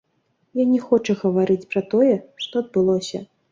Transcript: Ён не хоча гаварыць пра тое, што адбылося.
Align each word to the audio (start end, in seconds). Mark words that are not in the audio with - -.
Ён 0.63 0.71
не 0.75 0.79
хоча 0.87 1.15
гаварыць 1.19 1.59
пра 1.75 1.85
тое, 1.93 2.17
што 2.47 2.53
адбылося. 2.67 3.25